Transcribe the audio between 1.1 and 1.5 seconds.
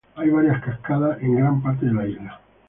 en